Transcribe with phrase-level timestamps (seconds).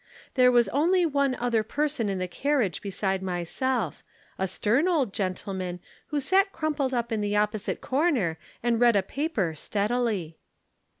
[0.33, 4.03] There was only one other person in the carriage beside myself
[4.39, 9.03] a stern old gentleman, who sat crumpled up in the opposite corner and read a
[9.03, 10.39] paper steadily.